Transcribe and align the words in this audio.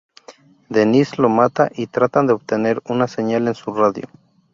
Denise 0.67 1.21
lo 1.21 1.29
mata 1.29 1.69
y 1.71 1.85
tratan 1.85 2.25
de 2.25 2.33
obtener 2.33 2.81
una 2.85 3.07
señal 3.07 3.47
en 3.47 3.53
su 3.53 3.71
radio. 3.71 4.09